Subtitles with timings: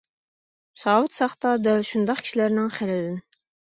[0.83, 3.21] ساۋۇت ساختا دەل شۇنداق كىشىلەرنىڭ خىلىدىن.